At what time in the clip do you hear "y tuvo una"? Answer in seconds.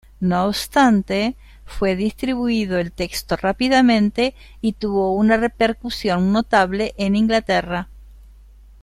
4.59-5.37